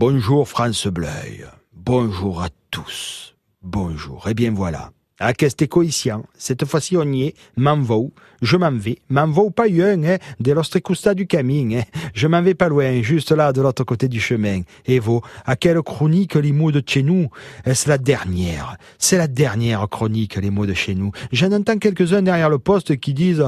[0.00, 1.44] Bonjour France Bleuil.
[1.74, 3.36] Bonjour à tous.
[3.60, 4.26] Bonjour.
[4.30, 4.92] Eh bien voilà.
[5.22, 7.34] À qu'est-ce ici, Cette fois-ci, on y est.
[7.58, 7.96] M'en va
[8.40, 8.96] Je m'en vais.
[9.10, 11.82] M'en va pas un, hein, de l'Ostrecusta du camin, hein.
[12.14, 14.62] Je m'en vais pas loin, juste là, de l'autre côté du chemin.
[14.86, 17.28] Et vous, à quelle chronique les mots de chez nous?
[17.66, 18.78] Est-ce la dernière?
[18.98, 21.12] C'est la dernière chronique, les mots de chez nous.
[21.32, 23.44] J'en entends quelques-uns derrière le poste qui disent,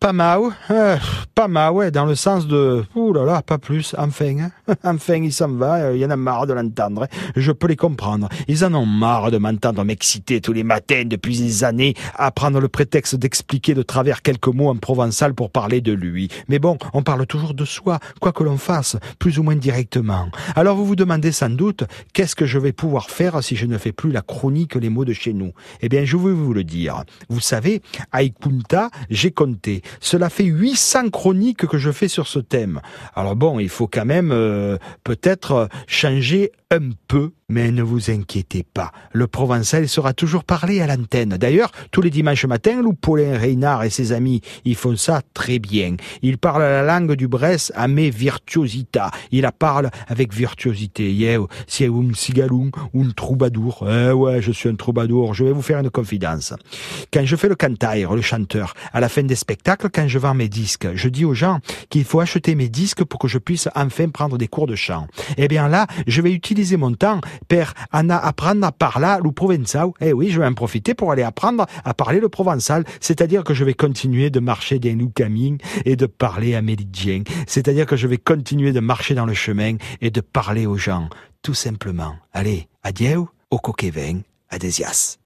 [0.00, 0.40] pas mal,
[0.70, 0.96] euh,
[1.34, 4.50] pas mal, dans le sens de, ouh là là, pas plus, enfin, hein.
[4.82, 7.02] enfin, il s'en va, il y en a marre de l'entendre.
[7.02, 7.30] Hein.
[7.36, 8.30] Je peux les comprendre.
[8.48, 12.60] Ils en ont marre de m'entendre m'exciter tous les matins depuis des années à prendre
[12.60, 16.28] le prétexte d'expliquer de travers quelques mots en provençal pour parler de lui.
[16.48, 20.28] Mais bon, on parle toujours de soi, quoi que l'on fasse, plus ou moins directement.
[20.56, 23.78] Alors vous vous demandez sans doute, qu'est-ce que je vais pouvoir faire si je ne
[23.78, 25.52] fais plus la chronique Les mots de chez nous?
[25.80, 27.04] Eh bien, je vais vous le dire.
[27.28, 29.82] Vous savez, à Ikunta, j'ai compté.
[30.00, 32.80] Cela fait 800 chroniques que je fais sur ce thème.
[33.14, 38.64] Alors bon, il faut quand même euh, peut-être changer un peu, mais ne vous inquiétez
[38.64, 38.92] pas.
[39.12, 41.36] Le provençal sera toujours parlé à l'antenne.
[41.36, 45.58] D'ailleurs, tous les dimanches matins, Lou Paulin Reynard et ses amis, ils font ça très
[45.58, 45.96] bien.
[46.22, 49.10] Ils parlent la langue du Brest à mes virtuosita.
[49.32, 51.12] Ils la parlent avec virtuosité.
[51.12, 53.86] Yeah, c'est un cigaloun ou un troubadour.
[53.86, 55.34] Eh ouais, je suis un troubadour.
[55.34, 56.54] Je vais vous faire une confidence.
[57.12, 60.34] Quand je fais le cantaire, le chanteur, à la fin des spectacles, quand je vends
[60.34, 63.68] mes disques, je dis aux gens qu'il faut acheter mes disques pour que je puisse
[63.74, 65.06] enfin prendre des cours de chant.
[65.36, 69.90] Eh bien là, je vais utiliser mon temps pour apprendre à parler le provençal.
[70.00, 72.84] Eh oui, je vais en profiter pour aller apprendre à parler le provençal.
[73.00, 77.22] C'est-à-dire que je vais continuer de marcher dans le camin et de parler à méridien.
[77.46, 81.08] C'est-à-dire que je vais continuer de marcher dans le chemin et de parler aux gens.
[81.42, 82.14] Tout simplement.
[82.32, 85.18] Allez, adieu, au coquet vin, adesias.